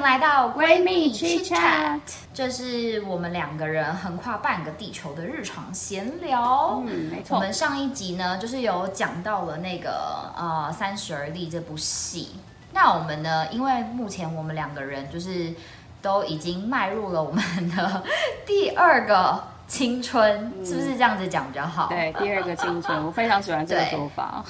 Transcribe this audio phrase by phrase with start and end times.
[0.00, 2.00] 迎来到闺蜜 Chit Chat，
[2.32, 6.82] 这是我们两个人横跨半个地球的日常闲聊。
[6.86, 7.36] 嗯，没错。
[7.36, 12.36] 我们上一集呢，就是有讲到了那个呃《三十而立》这部戏。
[12.72, 15.52] 那我们呢，因为目前我们两个人就是
[16.00, 17.42] 都已经迈入了我们
[17.76, 18.02] 的
[18.46, 21.88] 第二个青春，是不是这样子讲比较好？
[21.88, 24.42] 对，第二个青春，我非常喜欢这个说法。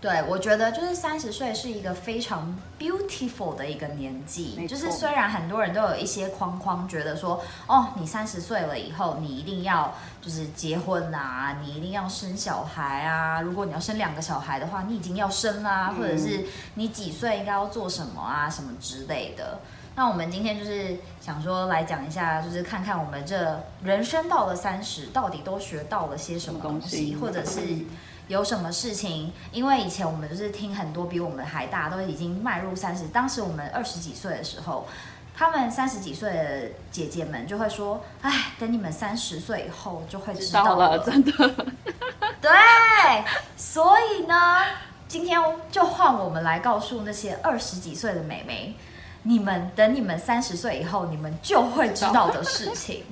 [0.00, 9.92] 对，我觉得就是三十岁是一个非常 beautiful 的一个年纪，就是虽然很多人都有一些框框，觉得说，哦，你三十岁了以后，你一定要
[10.22, 19.60] 就是结婚啊，你一定要生小孩啊，如果你要生两个小孩的话，你已经要生啦，或者是你几岁应该要做什么啊，什么之类的。
[19.96, 27.60] 那我们今天就是想说来讲一下，就是看看我们这人生到了三十，到底都学到了些什么东西，或者是。
[28.30, 29.32] 有什么事情？
[29.50, 33.08] 因为以前我们就是听很多比我们还大，都已经迈入三十。
[33.08, 34.86] 当时我们二十几岁的时候，
[35.36, 41.32] 他们三十几岁的姐姐们就会说：“哎，等你们三十岁以后就会知道了。”真的。
[42.40, 42.50] 对，
[43.56, 44.62] 所以呢，
[45.08, 45.40] 今天
[45.72, 48.76] 就换我们来告诉那些二十几岁的美眉，
[49.24, 53.02] 你们等你们三十岁以后，你们就会知道的事情。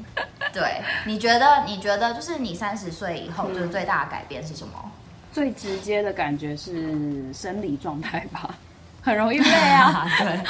[0.53, 1.65] 对，你觉得？
[1.67, 4.93] 你觉得就是你三十岁以后，就是最大的改变是什么？
[5.39, 8.53] 最直接的感觉是生理状态吧，
[9.01, 10.27] 很容易累啊， 对，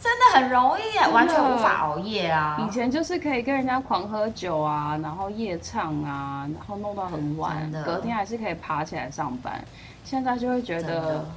[0.00, 2.64] 真的很容易，完全无法熬夜啊。
[2.64, 9.60] 以前就是可以跟人家狂喝酒啊，然后夜唱啊，然后弄到很晚，隔天还是可以爬起来上班。
[10.04, 11.28] 现在就会觉得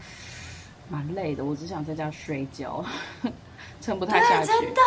[0.87, 2.85] 蛮累的，我只想在家睡觉，
[3.81, 4.45] 撑不太下去。
[4.45, 4.81] 真的。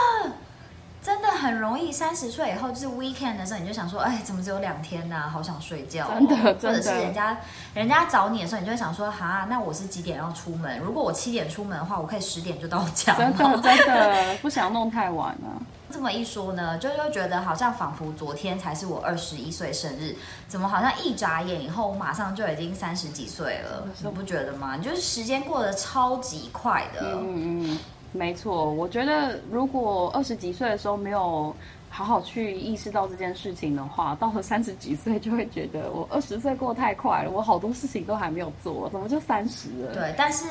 [1.07, 5.31] 真的很容易，三十岁以后就是 weekend 的时候，你就想说，哎，怎么只有两天呢？
[5.33, 6.11] 好想睡觉。
[6.11, 7.39] 真的，或者是人家
[7.75, 10.81] 人家找你的时候，你就会想说，哈，那我是几点要出门？
[10.81, 13.15] 如果我七点出门的话，我可以十点就到家。
[13.15, 15.63] 真的， 真的不想弄太晚了。
[15.89, 20.17] 这么一说呢，就又觉得好像仿佛昨天才是我二十一岁生日，
[20.49, 23.87] 怎么好像一眨眼以后，我马上就已经三十几岁了？
[24.03, 24.75] 你不觉得吗？
[24.77, 27.13] 你就是时间过得超级快的。
[27.15, 27.79] 嗯嗯。
[28.17, 31.55] 没错，我觉得如果二十几岁的时候没有
[31.91, 39.95] 好好去意识到这件事情的话，到了三十几岁就会觉得我 二十岁过太快了，我好多事情都还没有做，怎么就三十了？
[39.95, 40.47] 对，但是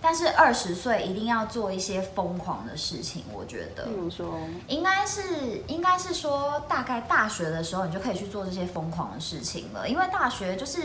[0.00, 3.84] 但是二十岁一定要做一些疯狂的事情，我觉得。
[3.84, 5.22] 比如说，应该是
[5.66, 10.82] 应该是说，大概大学的时候你就可以去做这些疯狂的事情了，因为大学就是。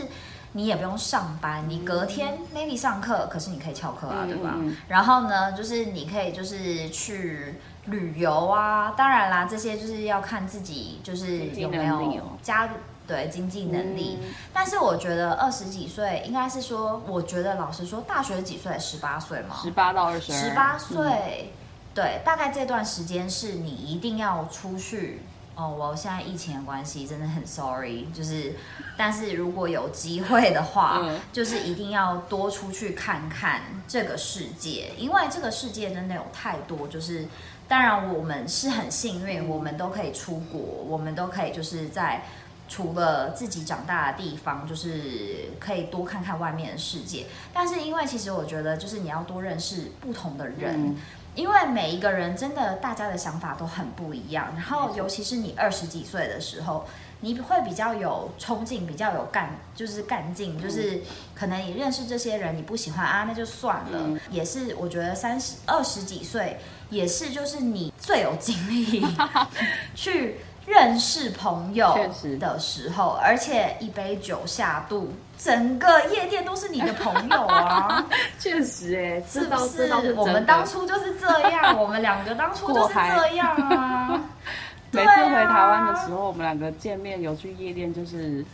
[0.56, 4.54] 你也不用上班，你隔天 maybe 上课，可是你可以翘课啊，对吧？
[4.86, 7.56] 然后呢，就是你可以就是去
[7.86, 12.70] 旅游啊，当然啦，这些就是要看自己就是有没有家
[13.04, 14.20] 对经济能力。
[14.52, 18.78] 但是我觉得二十几岁应该是说，我觉得老实说，大学几岁？
[18.78, 19.56] 十八岁吗？
[19.60, 20.32] 十八到二十。
[20.32, 21.52] 十八岁，
[21.92, 25.22] 对，大概这段时间是你一定要出去。
[25.56, 28.54] 哦，我现在疫情的关系真的很 sorry，就是，
[28.96, 37.26] 但是如果有机会的话，就是一定要多出去看看这个世界，因为这个世界真的有太多，就是
[37.68, 42.24] 当然我们是很幸运，我们都可以出国，我们都可以就是在
[42.68, 50.96] 除了自己长大的地方，就是可以多看看外面的世界，但是因为其实我觉得就是你要多认识不同的人。
[51.34, 54.52] 因为每一个人真的，大家的想法都很不一样。
[54.54, 56.86] 然后，尤其是你二十几岁的时候，
[57.20, 61.00] 你会比较有冲劲，比较有干，就是干劲，就是
[61.34, 64.20] 可能你认识这些人，你不喜欢啊，那就算了。
[64.30, 66.58] 也是，我觉得三十二十几岁
[66.90, 69.04] 也是，就是你最有精力
[69.94, 70.36] 去。
[70.66, 71.96] 认识朋友
[72.40, 78.04] 的时候，而且一杯酒下肚，整个夜店都是你的朋友啊！
[78.40, 79.92] 确实，哎，是不是？
[80.16, 84.20] 我们当初就是这样，我们两个当初就是这样啊！
[84.90, 88.44] 每次回台湾的时候，我们两个见面有去夜店，就是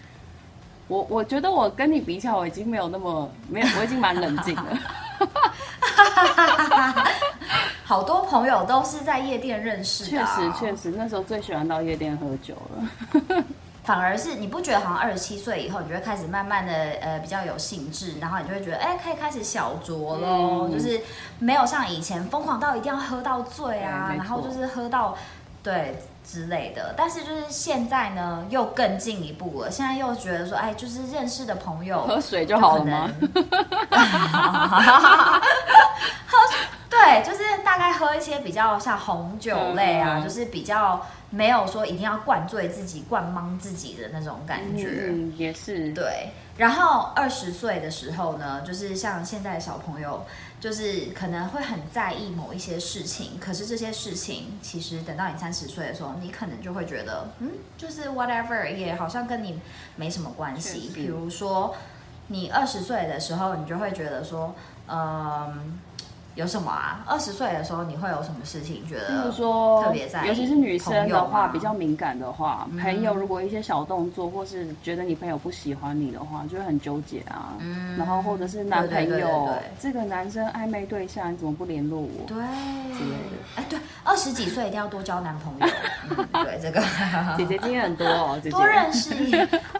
[0.89, 4.65] 我，我觉得我跟你比起来，我已经没有那么没有，我已经蛮冷静了。
[7.91, 13.45] 好多朋友都是在夜店认识的，确实确实，那时候最喜欢到夜店喝酒了。
[13.83, 21.01] 反而是你不觉得好像二十七岁以后，你就会开始慢慢的呃比较有兴致，然后你就会觉得哎可以开始小酌喽，就是
[21.41, 25.17] 没有像以前疯狂到一定要喝到醉啊，然后就是喝到
[25.63, 26.95] 对之类的。
[26.97, 33.11] 但是就是现在呢又更进一步了，现在又觉得说哎就是认识的朋友喝水就好了吗？
[36.27, 36.39] 喝
[36.89, 37.23] 对。
[37.25, 45.07] 就是大概喝一些比较像红酒类啊，就是比较没有说一定要灌醉自己、灌懵自己的那种感觉。
[45.09, 45.93] 嗯，也是。
[45.93, 46.31] 对。
[46.57, 50.25] 然后二十岁的时候呢，就是像现在的小朋友，
[50.61, 59.59] 就是可能会很在意某一些事情，可是这些事情其实等到你三十岁的时候，你可能就会觉得，嗯，就是 whatever，也好像跟你
[59.97, 60.91] 没什么关系。
[60.95, 61.75] 比如说，
[62.29, 64.55] 你二十岁的时候，你就会觉得说，
[64.87, 65.81] 嗯。
[66.41, 67.05] 有什么啊？
[67.07, 69.09] 二十岁的时候你会有什么事情觉得？
[69.09, 77.53] 比如说特别在，尤其是女生的话，比较敏感的话，朋友如果一些小动作，或是觉得你朋友不喜欢你的话，就会很纠结啊。
[77.59, 77.97] 嗯。
[77.99, 82.09] 然后或者是男朋友，对这个男生暧昧对象，你怎么不联络我？
[82.27, 82.37] 对。
[82.97, 83.37] 之类的。
[83.57, 85.67] 哎，对，二十几岁一定要多交男朋友。
[86.43, 86.81] 对这个。
[87.37, 89.31] 姐姐经验很多哦， 姐姐多认识你。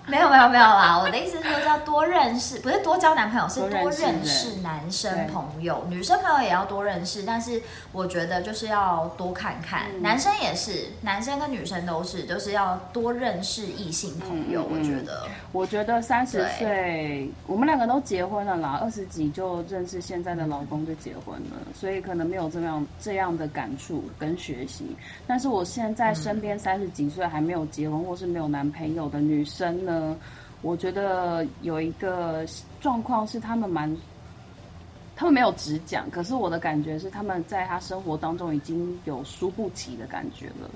[0.07, 6.50] 没有没有没有啦，我的意思是说，要多认识，不是多交男朋友，是多认识男生朋友，女生朋友。
[6.50, 7.61] 也要多认识，但是
[7.93, 14.65] 我觉得就是要多看看，男生也是，男生跟女生都是，就是要多认识异性朋友。
[14.71, 24.97] 我觉得，我觉得三十岁，我们两个都结婚了啦，二十几就认识现在的老公就结婚了，所以可能没有这样这样的感触跟学习。
[25.27, 30.17] 但是我现在身边三十几岁还没有结婚或是没有男朋友的女生呢，
[30.63, 32.45] 我觉得有一个
[32.81, 33.97] 状况是他们蛮。
[35.21, 40.71] 他们没有直讲，可是我的感觉是他们在他生活当中已经有输不起的感觉了，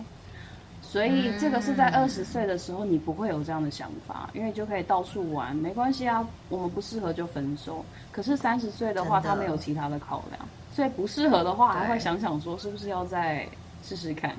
[0.83, 7.83] 所以这个是在二十岁的时候你不会有这样的想法，因为就可以到处玩，没关系啊，我们不适合就分手。
[8.13, 13.49] 可是三十岁的话，他没有其他的考量，所以不适合的话还会想想说是不是要再
[13.83, 14.37] 试试看。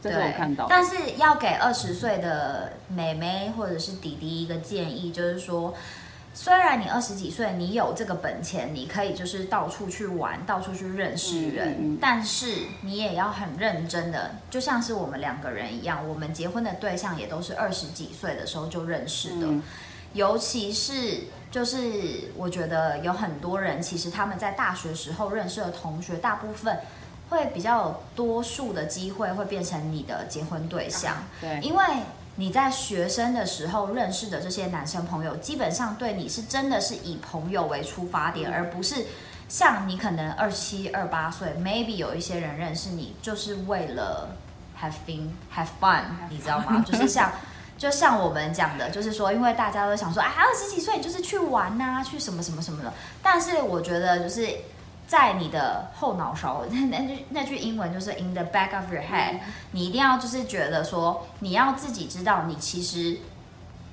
[0.00, 5.74] 这是我看到，但是要给二十岁的妹妹或者是弟弟一个建议，就是说。
[6.34, 19.46] 虽然你二十几岁，你有这个本钱，你可以就是到处去玩，到处去认识人，但是你也要很认真的，就像是我们两个人一样，我们结婚的对象也都是二十几岁的时候就认识的。
[20.14, 26.78] 尤其是就是我觉得有很多人，其实他们在大学时候认识的同学，大部分
[27.28, 31.16] 会比较多数的机会会变成你的结婚对象。
[31.42, 31.84] 对，因为。
[32.36, 39.04] 你在学生的时候认识的这些男生朋友，基本上对你是真的是以朋友为出发点，而不是
[39.48, 44.30] 像你可能二七二八岁，maybe 有一些人认识你就是为了
[44.80, 46.82] have fun have fun，你知道吗？
[46.88, 47.30] 就是像
[47.76, 52.92] 就像我们讲的，就是说，因为大家都想说，哎，二十几岁就是去玩呐，去什么什么什么的。
[53.22, 54.48] 但是我觉得就是。
[55.12, 59.40] 在你的后脑勺， 那那句那句英文就是 in the back of your head，
[59.72, 63.18] 你一定要就是觉得说，你要自己知道你其实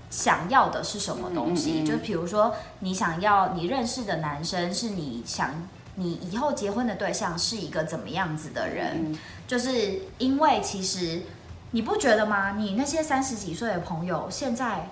[0.09, 1.83] 想要的是什么东西。
[1.83, 9.13] 就比如说，你想要你认识的男生是你想你以后结婚的对象是一个怎么样子的人？
[9.45, 11.23] 就是因为其实
[11.71, 12.53] 你不觉得吗？
[12.57, 14.87] 你那些三十几岁的朋友现在。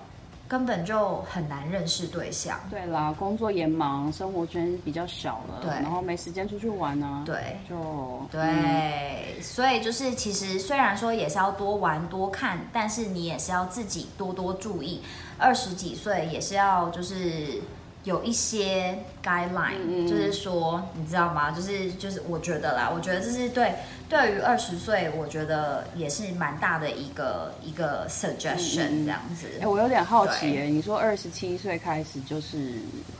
[0.48, 2.58] 根本就很难认识对象。
[2.70, 7.22] 对啦，工作也忙，生活圈比较小了，对，然后没时间出去玩啊。
[7.26, 15.02] 对，就对，所以就是其实虽然说也是要多玩多看，但是你也是要自己多多注意。
[15.36, 17.62] 二十几岁也是要就是。
[18.08, 21.50] 有一些 guideline，就是说，你知道吗？
[21.50, 23.74] 就是就是，我觉得啦，我觉得这是对
[24.08, 29.46] 对于二十岁，我觉得也是蛮大的一个一个 suggestion 这样子。
[29.60, 32.72] 哎，我有点好奇，哎，你说二十七岁开始就是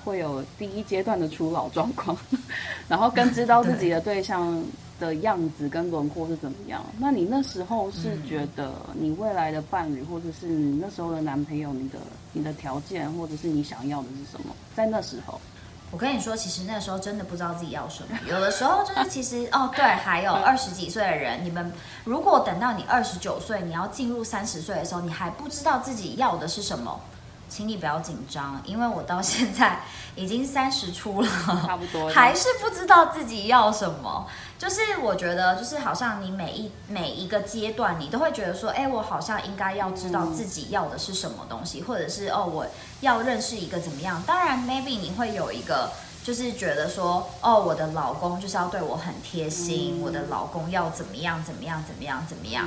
[0.02, 2.16] 会有第一阶段的初老状况，
[2.88, 4.64] 然后跟知道自己的对象。
[4.98, 6.84] 的样子跟轮廓是怎么样？
[6.98, 11.98] 那你那时候是觉得你未来的伴侣，或者是你那时候的男朋友，你的
[12.32, 14.54] 你的条件，或者是你想要的是什么？
[14.74, 15.40] 在那时候，
[15.90, 18.18] 我跟你说，其实那时候真的不知道自己要什么。
[18.28, 21.72] 有的时候就是其实哦，对，还有 二十几岁的人，你们
[22.04, 27.00] 如果等到你二十九岁，你要进入三十岁的时候，你还不知道自己要的是什么。
[27.50, 29.80] 请你不要紧张，因为我到现在
[30.14, 31.28] 已经三十出了，
[31.66, 34.26] 差不多，还是不知道自己要什么。
[34.58, 42.66] 就是我觉得，就是好像你每一每一个阶段，你都会觉得说，哎，我好像应该要知道自己要的是什么东西，或者是哦，我
[43.00, 44.20] 要认识一个怎么样？
[44.26, 45.92] 当然，maybe 你会有一个，
[46.24, 52.66] 就是觉得说，哦，我的老公就是要对我很贴心，我的老公要怎么样怎么样怎么样怎么样。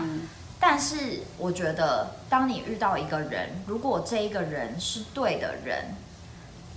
[0.61, 5.95] 但是我觉得，当你遇到一个人，如果这一个人是对的人，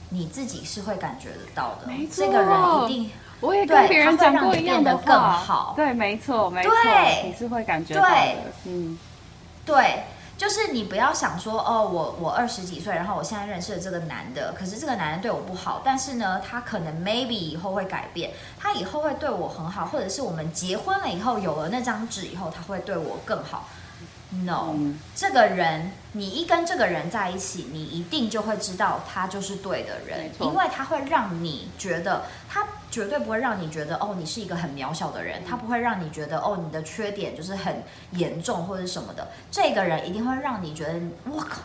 [0.08, 1.92] 你自己是会感觉得到的。
[2.12, 2.50] 这个人
[2.84, 3.10] 一定，
[3.44, 5.72] 我也跟别人讲过一样的话。
[5.76, 6.72] 对，没错，没错，
[7.24, 8.34] 你是会感觉到的。
[8.64, 8.98] 嗯，
[9.66, 10.04] 对，
[10.38, 23.68] 就是你不要想说哦，我我二十几岁，然后我现在认识了这个男的，可是这个男人对我不好，但是呢，他可能 maybe 以后会改变，他以后会对我很好，或者是我们结婚了以后有了那张纸以后，他会对我更好。
[24.44, 24.74] No，
[25.14, 37.82] 这个人，你一跟这个人在一起，你一定就会知道他就是对的人，因为他会让你觉得，他绝对不会让你觉得哦，你是一个很渺小的人，他不会让你觉得哦，你的缺点就是很
[38.12, 39.26] 严重或者什么的。
[39.50, 41.62] 这个人一定会让你觉得，我靠，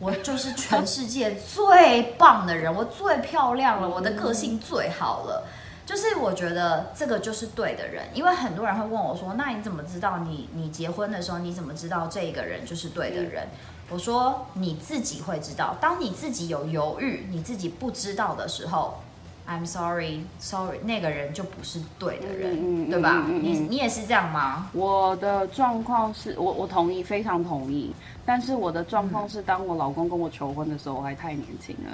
[0.00, 5.46] 我就是全世界最棒的人，我最漂亮了，我的个性最好了。
[5.86, 13.46] 就是我觉得这个就是对的人，因为很多人会问我说：“那你怎么知道你你结婚的时候你怎么知道这个人就是对的人？”
[13.88, 19.00] 我说：“你自己会知道，当你自己有犹豫、你自己不知道的时候
[19.48, 23.26] ，I'm sorry, sorry，那个人就不是对的人，嗯对吧？
[23.28, 27.92] 你你也是这样吗？”我的状况是我我同意，非常同意。
[28.24, 31.90] 但是我的状况是，当我老公跟我求婚的时候，我还太年轻了，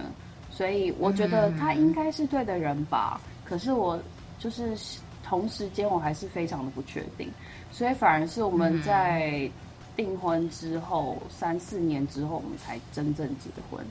[0.51, 3.21] 所以我觉得他应该是对的人吧。
[3.45, 3.99] 可是我
[4.39, 4.77] 就是
[5.25, 7.31] 同时间我还是非常的不确定，
[7.73, 9.51] 所以反而是我们在
[9.97, 13.83] 订婚之后三四年之后，我们才真正结婚。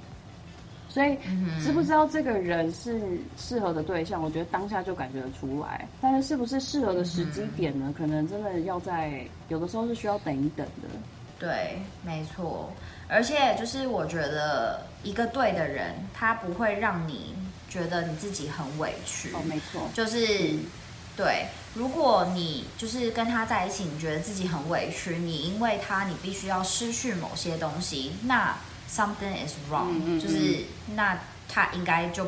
[0.90, 1.18] 所以
[1.64, 3.00] 知不知道这个人是
[3.38, 4.22] 适合的对象？
[4.22, 7.94] 我觉得当下就感觉得出来，但是是不是适合的时机点呢？
[7.98, 10.88] 可能真的要在有的时候是需要等一等的。
[11.40, 12.72] 对，没错。
[13.08, 17.36] 而且就是我觉得一个对的人，他不会让你。
[17.70, 20.18] 觉得你自己很委屈哦，没错，就是
[21.18, 21.46] 对。
[21.76, 28.58] 如果你就是跟他在一起，你觉得自己很委屈，你因为他你必须要失去某些东西，那
[28.90, 30.64] something is wrong，就是
[30.96, 31.18] 那
[31.48, 32.26] 他应该就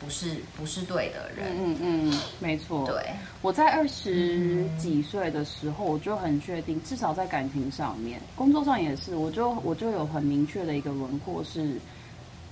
[0.00, 1.54] 不是不是对的人。
[1.56, 2.86] 嗯嗯，没错。
[2.86, 3.04] 对，
[3.40, 11.78] 我在二十几岁的时候，我就很确定，至少在感情上面，工作上也是，我就我就有很明确的一个轮廓是。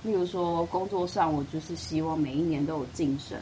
[0.03, 3.37] 例如说，工作上我就是希望每一年都有晋升，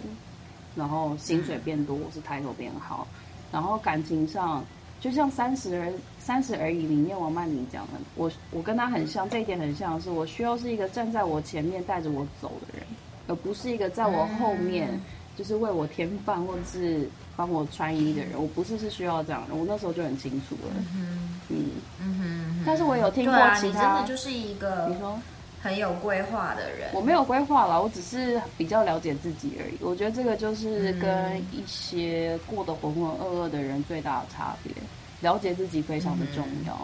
[0.75, 3.07] 然后薪水变多，我是抬头变好。
[3.49, 4.61] 然后感情上，
[4.99, 12.85] 就像《三十而三十而已》里面王曼妮讲的，我我跟他很像，这一点很像，是我需要是一个站在我前面带着我走的人，
[13.27, 14.89] 而不是一个在我后面
[15.37, 18.31] 就是为我添饭或者是帮我穿衣的人。
[18.35, 20.71] 我不是是需要这样的，我那时候就很清楚了。
[20.95, 25.17] 嗯嗯嗯但是我有听过其他，真的就是一个你说。
[25.61, 29.77] 很有规划的人，我没有规划了，我只是比较了解自己而已。
[29.81, 34.73] 我觉得这个就是跟一些过得浑浑噩噩的人最大的差别。
[35.21, 36.79] 了解自己非常的重要。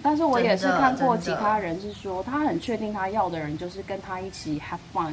[0.00, 5.12] 但是我也是看过其他人是说，他很确定他要的人就是跟他一起 have fun，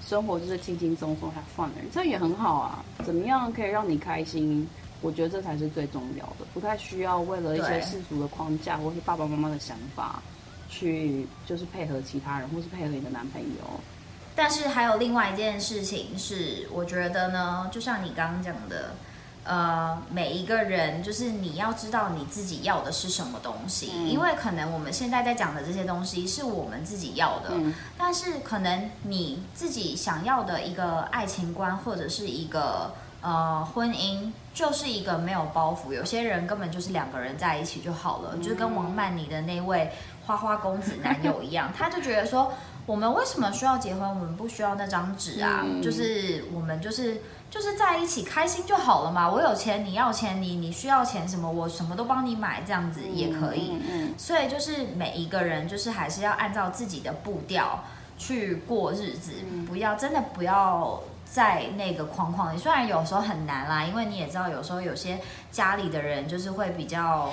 [0.00, 2.84] 生活就是轻轻松松 have fun 的人，这也很好啊。
[3.04, 4.64] 怎么样可以让你开心？
[5.00, 10.22] 我觉得这才是最重要的，不太需要为了一些世俗的框架或是爸爸妈妈的想法。
[10.76, 13.80] 去就是配合其他人，或是配合你的男朋友。
[14.34, 18.90] 但是还有另外一件事情是，我觉得呢，就像你刚刚讲的，
[19.44, 27.50] 呃，每一个人就是你要知道你自己要的是什么东西，因为可能我们现在在讲的这些东西是我们自己要的，
[27.96, 32.92] 但是可能你自己想要的一个爱情观或者是一个
[33.22, 35.94] 呃婚姻，就是一个没有包袱。
[35.94, 39.90] 有些人根本就是两个人在一起就好了，就是跟王曼妮的那位。
[40.26, 42.52] 花花公子男友一样， 他就觉得说，
[42.84, 44.08] 我们为什么需要结婚？
[44.08, 49.30] 我们不需要那张纸啊，就是我们就是就是在一起开心就好了嘛。
[49.30, 53.80] 我有钱，你要钱，你你需要钱什么，我什么都帮你买，这样子也可以。
[54.18, 57.84] 所以就是每一个人就是还是要按照自己的步调
[58.18, 59.32] 去过日子，
[59.68, 62.58] 不要真的不要在那个框框里。
[62.58, 67.32] 虽然有时候很难啦，因为你也知道，有时候有些家里的人就是会比较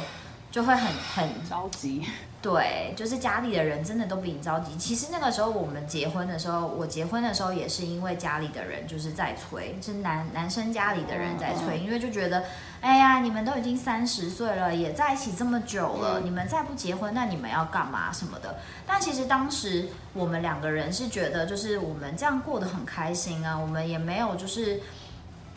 [0.51, 2.05] 就会很很着急。
[2.43, 4.75] 对，就是家里的人真的都比你着急。
[4.75, 12.43] 其实那个时候我们结婚的时候，我结婚的时候也是因为家里的人就是在催，是男男生家里的人在催，因为就觉得，
[12.81, 18.57] 哎呀，你们都已经三十岁了，也在一起这么久了，你们再不结婚，那你们要干嘛什么的？
[18.85, 24.81] 但其实当时我们两个人是觉得，就是我们这样过得很开心啊，我们也没有就是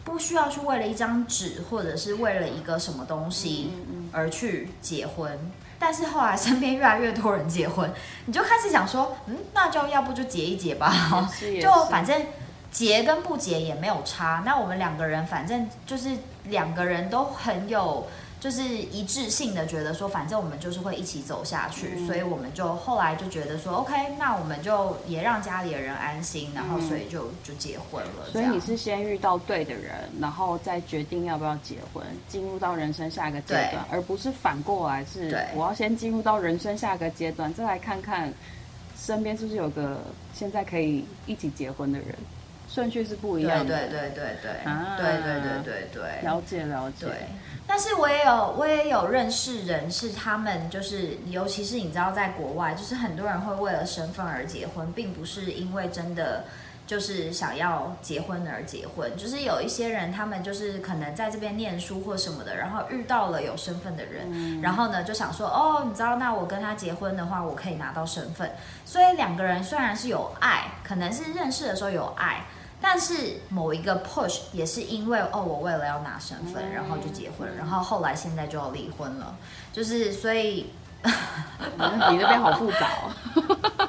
[0.04, 3.72] 不需要去为了一张纸或者是为了一个什么东西
[4.12, 5.36] 而去结婚。
[5.86, 7.88] 但是后来身边越来越多人结婚，
[8.24, 10.92] 你就开始想说，嗯，那就要不就结一结吧，
[11.62, 12.26] 就反正
[12.72, 14.42] 结跟不结也没有差。
[14.44, 16.10] 那我们两个人反正就是
[16.46, 18.04] 两个人都很有。
[18.46, 28.30] 就是一致性的觉得说，反正我们就是会一起走下去，所以我们就后来就觉得说，OK，那我们就也让家里的人安心，然后所以就就结婚了。
[28.30, 38.32] 所以你是先遇到对的人，然后再决定要不要结婚，进入到人生下一个阶段，而不是反过来是我要先进入到人生下一个阶段，再来看看
[38.96, 40.00] 身边是不是有个
[40.32, 42.14] 现在可以一起结婚的人。
[42.68, 44.52] 顺序是不一样的，对对对对对，
[44.98, 47.06] 对对对对对，了解了解。
[47.06, 47.26] 对，
[47.66, 56.44] 但是我也有我也有认识人，是他们就是，尤其是你知道，在国外，就是很多人会为了身份而结婚，并不是因为真的
[56.86, 59.16] 就是想要结婚而结婚。
[59.16, 68.50] 就是有一些人，他们就是可能在这边念书或什么的，然后遇到了有身份的人，然后呢就想说，哦，你知道，那我跟他结婚的话，我可以拿到身份。
[68.84, 72.44] 所以两个人虽然是有爱，可能是认识的时候有爱。
[72.80, 79.34] 但是某一个 push 也是因为哦，我为了要拿身份，然后就结婚，然后后来现在就要离婚了，
[79.72, 80.70] 就是所以
[81.04, 83.88] 你那边好复杂哦，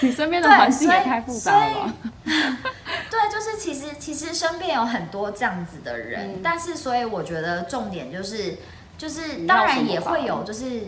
[0.00, 1.94] 你身边的环境也太复杂了。
[2.24, 8.58] 对，就是其实其实身边有很多这样子的人，但是所以我觉得重点就是
[8.98, 10.82] 就是当然也会有就是。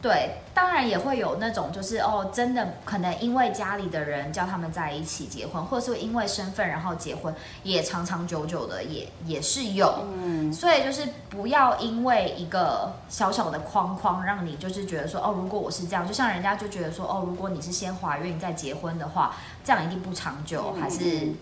[0.00, 10.06] 对，当然也会有那种，就是哦，真的可能因为家里的人叫他们在一起结婚，或者是因为身份然后结婚，也长长久久的也也是有。
[10.14, 21.32] 嗯，所以就是不要因为一个小小的框框，让你就是觉得说哦，如果我是这样，就像人家就觉得说哦，如果你是先怀孕再结婚的话，这样一定不长久，还是。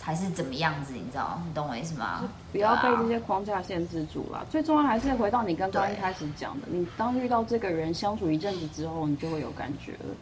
[0.00, 1.40] 还是怎么样子，你知道？
[1.46, 2.28] 你懂我意思吗？
[2.52, 4.46] 不要被这些框架限制住了。
[4.48, 10.14] 最重要还是回到你刚刚一开始讲的，你当遇到这个人相处一阵子之后，你就会有感觉了，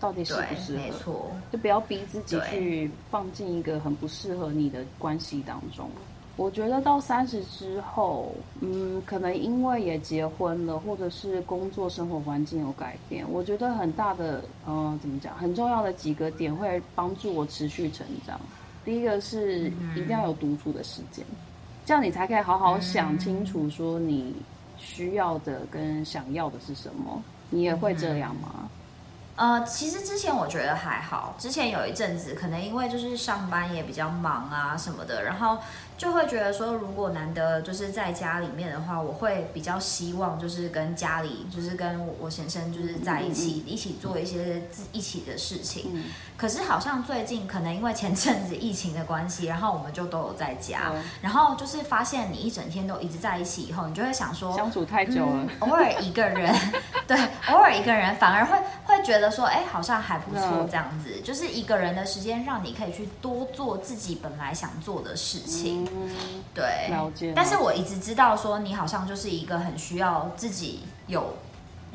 [0.00, 0.82] 到底适不适合？
[0.82, 5.88] 没错，就不要逼自己去放进一个很不适合你的关系当中。
[6.36, 15.34] 我觉得到三十之后，嗯，可能因为也结婚了，或者是工作生活环境有改变，我觉得很大的，嗯，怎么讲？
[15.36, 18.38] 很重要的几个点会帮助我持续成长。
[18.86, 19.64] 第一个是
[19.94, 21.22] 一定要有独处的时间，
[21.84, 24.36] 这样你才可以好好想清楚，说你
[24.78, 27.20] 需要的跟想要的是什么。
[27.50, 28.70] 你也会这样吗？
[29.34, 35.58] 呃，其实之前我觉得还好，之前有一阵子可能因为就是上班也比较忙啊什么的，然后。
[35.98, 46.04] 就会觉得说，如果难得就是在家里面的话，我会比较希望就是跟家里，就是跟我我先生就是在一起，一起做一些自一起的事情。
[46.36, 56.54] 可是好像最近可能因为前阵子疫情的关系，然后我们就都有在家，然后就是发现你一整天都一直在一起以后，你就会想说相处太久了，偶尔一个人，
[57.08, 57.16] 对，
[57.48, 65.88] 偶尔一个人反而会会觉得说，哎，好像还不错这样子，就是一个人的时间让你可以去多做自己本来想做的事情。
[65.92, 67.32] 嗯，对，了解。
[67.34, 71.34] 但是我一直知道说，你好像就是一个很需要自己有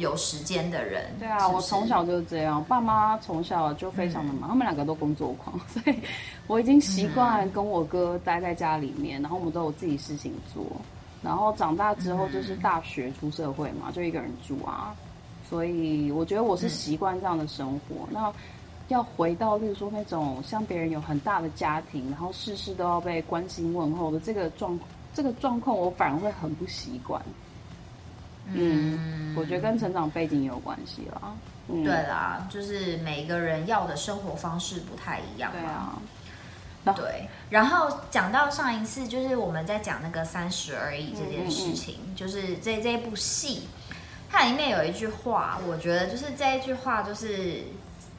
[0.02, 1.06] 有时间的人。
[1.18, 5.96] 对啊，我从小就是这样，爸妈从小就非常的忙，他们两个都工作狂，所以
[6.48, 10.66] 我已经习惯跟我哥待在家里面，然后我们都有自己事情做。
[11.24, 14.94] 然后长大之后就是大学出社会嘛，就一个人住啊，
[15.50, 18.08] 所以我觉得我是习惯这样的生活。
[18.12, 18.34] 那。
[18.88, 24.78] 要回到，例如说那种像别人有很大的家庭，然后事事都要被关心问候的这个状
[25.14, 27.22] 这个状况，我反而会很不习惯。
[28.48, 31.34] 嗯，我觉得跟成长背景也有关系啦。
[31.68, 36.94] 对啦，就是每个人要的生活方式不太一样嘛。
[36.96, 43.68] 对，然后讲到上一次，就是我们在讲那个三十而已这件事情，就是这这部戏，
[44.30, 47.64] 它里面有一句话，我觉得就是这一句话就是。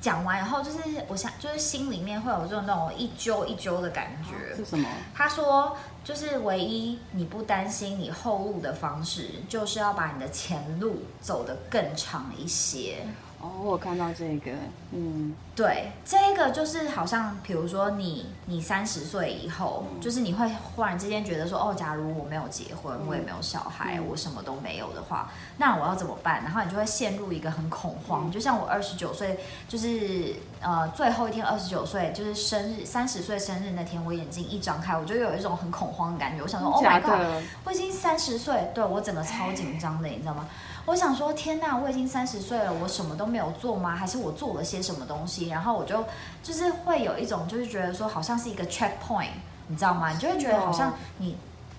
[0.03, 4.57] 讲完以后，就是我想，就是心里面会有这种那种一揪一揪的感觉。
[4.57, 4.87] 是什么？
[5.15, 13.07] 他说，就是唯一你不担心你后路的方式，就是要把你的前路走得更长一些。
[13.43, 14.53] 哦，我看到这个，
[14.93, 25.29] 嗯，对，这个就是好像，比如说你，你三十岁以后，就是你会忽然之间觉得说，哦，假如我没有结婚，我也没有小孩，我什么都没有的话，
[25.59, 26.45] 那我要怎么办？
[26.45, 28.31] 然后你就会陷入一个很恐慌。
[28.31, 36.41] 就像我二十九岁，就是呃最后一天，二十九岁就是生日，三十岁生日那天，我眼睛一张开，我就有一种很恐慌的感觉。
[36.45, 40.47] 我想说，Oh my god，我已经三十岁，对我整个超紧张的，你知道吗？
[40.87, 43.95] 我想说，天呐，我已经三十岁了，我什么都没有做吗？
[43.95, 45.49] 还是我做了些什么东西？
[45.49, 46.05] 然后我就
[46.43, 49.29] 就是会有一种，就是觉得说，好像是一个 checkpoint，
[49.69, 50.11] 你知道吗？
[50.11, 51.37] 你就会觉得好像你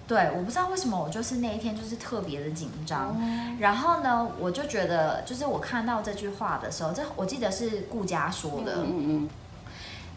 [0.08, 3.16] 对，我不知道为什么，我就是那一天就是特别的紧张。
[3.60, 8.84] 然后呢，我就觉得，就是我看到这句话的时候，这我记得是顾佳说的。
[8.84, 9.30] 嗯嗯。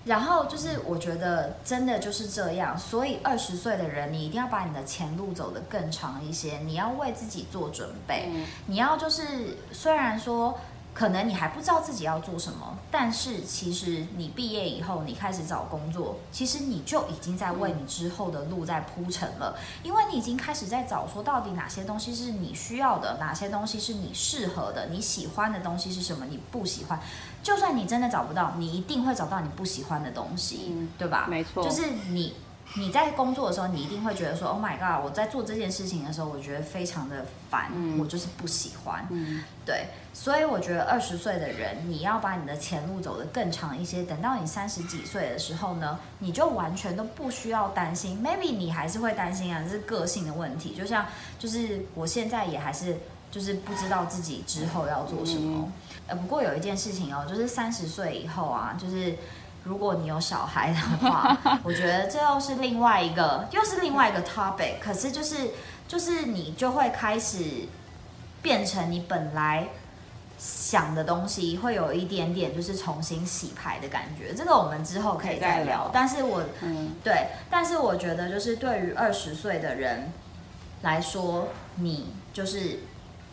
[0.06, 8.30] 然后就是我觉得真的就是这样，所以二十岁的人，你一定要把你的前路走得更长一些，你要为自己做准备，
[8.66, 10.58] 你要就是虽然说。
[10.96, 26.98] 可能你还不知道自己要做什么，但是其实你毕业以后，你开始找工作，其实你就已经在为你之后的路在铺陈了，因为你已经开始在找说到底哪些东西是你需要的，哪些东西是你适合的，你喜欢的东西是什么，你不喜欢，
[27.42, 31.26] 就算你真的找不到，你一定会找到你不喜欢的东西，对吧？
[31.28, 32.32] 没错，就是你。
[32.74, 39.06] 你在工作的时候，你一定会觉得说：“Oh my god！” 我在做这件事情的时候，我觉得非常的烦，我就是不喜欢。
[39.64, 44.02] 对，所以我觉得二十岁的人，你要把你的前路走得更长一些。
[44.02, 48.22] 等到你三十几岁的时候呢，你就完全都不需要担心。
[48.22, 50.74] Maybe 你还是会担心啊，这是个性的问题。
[50.74, 51.06] 就像，
[51.38, 52.98] 就是我现在也还是，
[53.30, 55.72] 就是不知道自己之后要做什么。
[56.08, 59.16] 呃，不过有一件事情哦，就是三十岁以后啊，就是。
[59.66, 60.78] 如果你有小孩的
[61.10, 64.78] 话， 我觉得这又是另外一个，又是另外一个 topic。
[64.80, 65.50] 可是就是
[65.88, 67.66] 就是你就会开始
[68.40, 69.66] 变成你本来
[70.38, 74.32] 想的东西，会有一点点就是重新洗牌的感觉。
[74.32, 75.90] 这个我们之后可以再聊。
[75.92, 80.12] 但是我嗯对，但是我觉得就是对于二十岁的人
[80.82, 82.80] 来说，你就是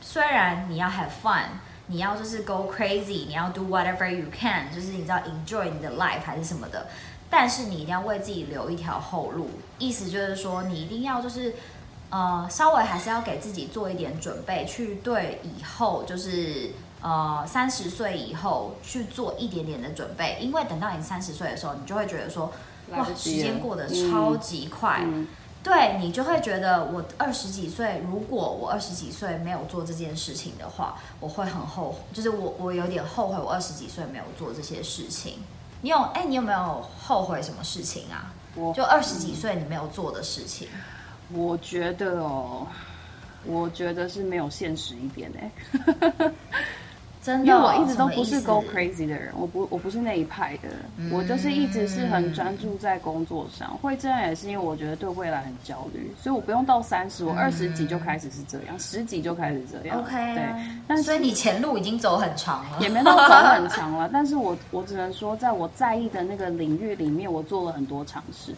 [0.02, 1.46] 虽然你要 have fun。
[1.88, 6.88] 你要就是 go crazy，你要 do whatever you can，就是你知道 enjoy 你的 life 还是什么的，
[7.30, 9.50] 但是你一定要为自己留一条后路。
[9.78, 11.56] 意思就是说，你一定要就是
[12.10, 20.38] 呃，稍微还是要给自己做一点准备，去对以后就是呃三十岁以后去做一点点的准备。
[20.40, 22.54] 因为等到你三十岁的时候，你就会觉得说，
[22.92, 25.06] 哇，时间过得超级快。
[25.64, 35.40] 对你就会觉得，我二十几岁，如果我二十几岁没有做这件事情的话，我会很后悔，就是我我有点后悔，我二十几岁没有做这些事情。
[35.82, 38.34] 你有哎，你有没有后悔什么事情啊？
[38.56, 40.68] 我就二十几岁你没有做的事情。
[41.32, 42.68] 我觉得哦，
[43.46, 45.52] 我觉得是没有现实一点哎。
[47.26, 50.70] 因为我一直都不是 go crazy 的人，我不我不是那一派的，
[51.12, 53.78] 我就是一直是很专注在工作上。
[53.82, 60.00] 会这样也是因为我觉得对未来很焦虑，所以我不用到三十，我二十几就开始是这样，十几就开始这样。
[60.00, 60.44] OK，对。
[60.88, 64.10] 但是所以你前路已经走很长了，也没到走很长了。
[64.12, 68.54] 但是我我只能说，在我在意的那个领域里面，我做了很多尝试。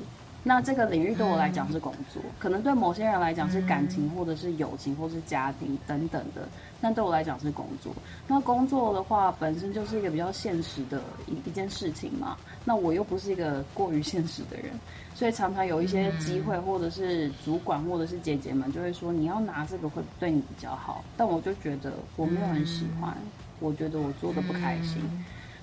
[0.48, 6.48] 那这个领域对我来讲是工作，可能对某些人来讲是感情，或者是友情，或是家庭等等的。
[6.80, 7.92] 但对我来讲是工作。
[8.28, 12.38] 那工作的话，本身就是一个比较现实的一一件事情嘛。
[12.64, 14.70] 那我又不是一个过于现实的人，
[15.16, 21.04] 所以常常有一些机会，或者是主管，或者是姐姐们就会说你要拿这个会对你比较好。
[21.18, 23.18] 但我就觉得我没有很喜欢，
[23.60, 25.02] 我觉得我做的不开心，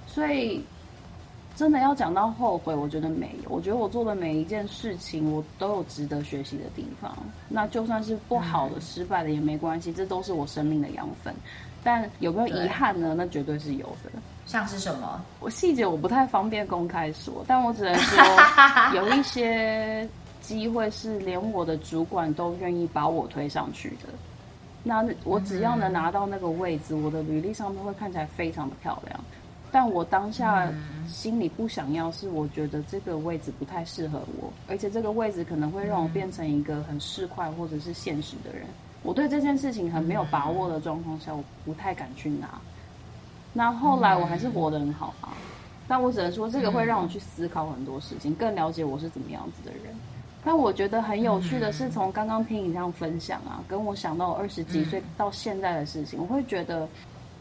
[0.08, 0.64] 所以。
[1.54, 3.50] 真的要讲到后悔，我觉得没有。
[3.50, 7.16] 我觉得我做的每一件事情，我都有值得学习的地方。
[7.48, 11.34] 那就算是不好的、失败的也没关系，这都是我生命的养分。
[11.84, 13.14] 但有没有遗憾呢？
[13.16, 14.10] 那绝对是有的。
[14.46, 15.20] 像是什么？
[15.40, 18.24] 我细节我不太方便公开说，但我只能说
[18.94, 20.08] 有一些
[20.40, 24.08] 机会是连我的主管都愿意把我推上去的。
[24.84, 29.20] 那我只要能拿到那个位置，我的履历上面会看起来非常的漂亮。
[29.74, 30.70] 但我当下
[31.08, 38.66] 心里不想要，是我觉得这个位置不太适合我，而且这个位置可能会让我变成一个很市侩或者是现实的人。
[39.02, 42.60] 我对这件事情很没有把握的状况下，我不太敢去拿。
[43.54, 45.32] 那后来我还是活得很好啊，
[45.88, 49.94] 但我只能说，这个会让我去思考很多事情，更了解我是怎么样子的人。
[50.44, 56.86] 但我觉得很有趣的是，从刚刚听你这样分享啊，跟我想到我二十几岁到现在的事情，我会觉得。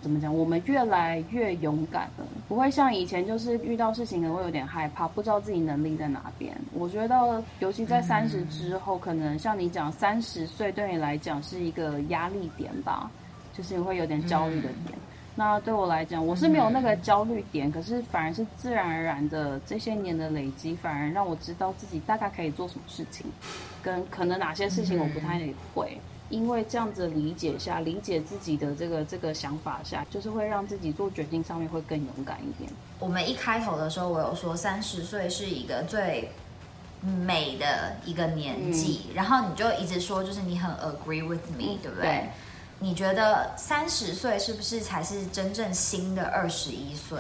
[0.02, 0.36] 怎么讲？
[0.36, 6.56] 我们越来越勇敢了，不会像以前，就是遇到事情可能会有点害怕，不知道自己能力在哪边。
[6.74, 13.10] 我觉得，尤其在三十之后，可能像你讲，三十岁对你来讲是一个压力点吧，
[13.54, 14.98] 就是你会有点焦虑的点。
[15.34, 23.26] 那对我来讲，我是没有那个焦虑点，可是反而是自然而然的这些年的累积，反而让我知道自己大概可以做什么事情，
[23.82, 25.40] 跟可能哪些事情我不太
[25.74, 25.98] 会。
[26.32, 32.68] 因为这样子理解下，理解自己的这个这个想法下，就是会让自己做决定上面会更勇敢一点。
[32.98, 36.32] 我们一开头的时候，我有说三十岁是一个最
[37.02, 42.30] 美的一个年纪，然后你就一直说，就是你很 agree with me，对不对？
[42.80, 47.20] 你觉得三十岁是不是才是真正新的二十一岁？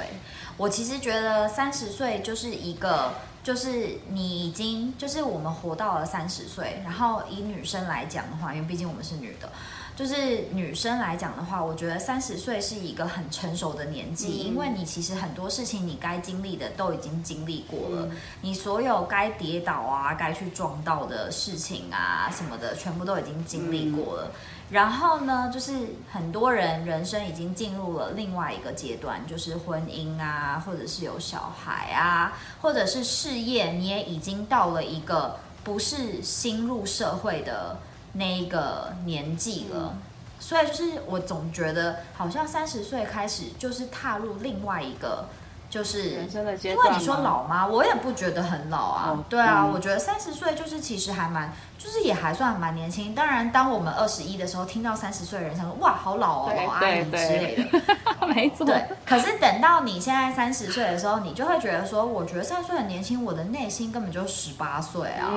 [0.57, 3.13] 我其实觉得三十岁就是一个。
[3.43, 9.49] 就是你已经，就是我们活到了三十岁，然后以女生来讲的话，因为毕竟我们是女的，
[9.95, 18.09] 就是女生来讲的话，我觉得三十岁是一个很成熟的年纪，因为你其实很多事情你该经历的都已经经历过了，
[18.41, 24.31] 你所有该跌倒啊、该去撞到的事情啊什么的，全部都已经经历过了。
[24.71, 25.73] 然后呢，就是
[26.11, 37.79] 很多人人生已经进入了另外一个阶段，就是婚姻啊，或者是有小孩啊，或者是事业，你也已经到了一个不是新入社会的
[38.13, 39.93] 那一个年纪了。
[40.39, 45.25] 所以就是我总觉得，好像三十岁开始就是踏入另外一个。
[45.71, 47.65] 就是人生的阶段，因为你说老吗？
[47.65, 49.23] 我也不觉得很老啊。
[49.29, 53.15] 对啊，我觉得三十岁就是其实还蛮，就是也还算蛮年轻。
[53.15, 58.65] 当然，当我们二十一的时候，听到三十岁的人想说哇，好老哦，老阿姨之类的， 没错。
[58.65, 65.31] 对，可是等到你现在三十岁的时候，你就会觉得说，我觉得三十岁很年轻，我的内心根本就十八岁啊，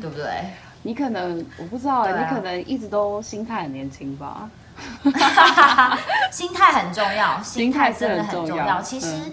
[0.00, 0.30] 对不对？
[0.84, 4.48] 你可能我不知道，你可能一直都心态很年轻吧。
[6.30, 8.80] 心态很重要，心态真的很重要。
[8.80, 9.32] 其实。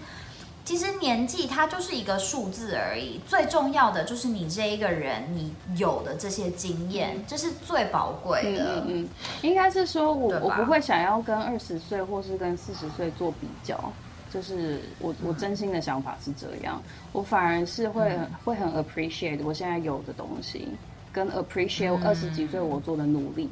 [0.69, 8.83] 其实年纪它就是一个数字而已，最重要的就是你这一个人，你有的这些经验，这是最宝贵的。
[8.85, 9.09] 嗯嗯，
[9.41, 13.91] 应该是说我我不会想要跟二十岁或是跟四十岁做比较，
[14.31, 16.79] 就是我我真心的想法是这样，
[17.13, 20.67] 我反而是会会很 appreciate 我现在有的东西，
[21.11, 23.49] 跟 appreciate 二十几岁我做的努力。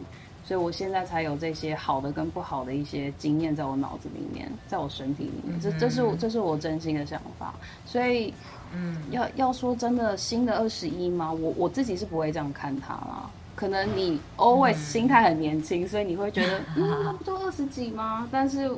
[0.47, 7.53] 所以我现在才有这些好的跟不好的一些经验在我脑子里面，在我身体里面，这这是我这是我真心的想法。
[7.85, 8.33] 所以，
[8.73, 11.33] 嗯，要要说真的，新的二十一吗？
[11.33, 13.29] 我我自己是不会这样看他啦。
[13.57, 18.25] 可能你 always 心态很年轻，所以你会觉得，嗯，不就二十几吗？
[18.31, 18.71] 但是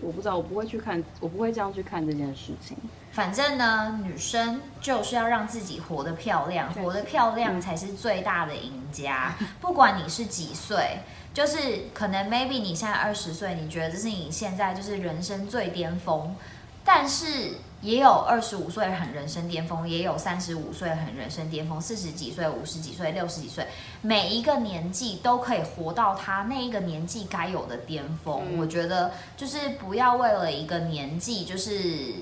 [0.00, 2.74] 我不知道，我不会去看，我不会这样去看这件事情。
[3.12, 9.34] 反正呢，女生就是要让自己活得漂亮，活得漂亮才是最大的赢家。
[9.60, 11.00] 不管你是几岁，
[11.34, 11.58] 就是
[11.92, 16.36] 可能 maybe 你现在二十岁，你觉得这是你现在就是人生最巅峰，
[16.84, 23.66] 但是也有二十五岁很人生巅峰，也有三十五岁很人生巅峰，四十几岁、五十几岁、六十几岁，
[24.02, 28.56] 每一个年纪都可以活到他那一个年纪该有的巅峰。
[28.56, 32.14] 我觉得就是不要为了一个年纪，就是。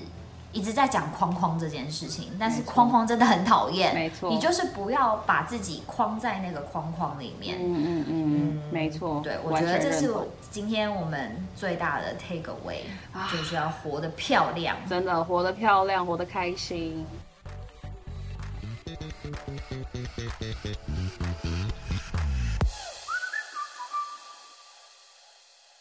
[0.51, 3.93] 一直在讲框框这件事情，但是框框真的很讨厌。
[3.93, 7.57] 没错，你就是不要把自己框在那个框框里面。
[7.59, 9.21] 嗯嗯嗯，没错。
[9.23, 10.11] 对，我觉得这是
[10.49, 12.79] 今天我们最大的 take away，
[13.31, 14.75] 就是要活得漂亮。
[14.89, 17.05] 真的，活得漂亮，活得开心。